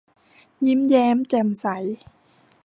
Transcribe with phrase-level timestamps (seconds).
[0.67, 1.65] ยิ้มแย้มแจ่มใส